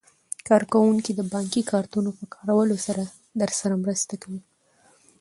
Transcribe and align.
کارکوونکي 0.47 1.11
د 1.15 1.21
بانکي 1.33 1.61
کارتونو 1.71 2.09
په 2.17 2.23
کارولو 2.35 2.75
کې 2.83 2.93
درسره 3.41 3.73
مرسته 3.83 4.13
کوي. 4.21 4.41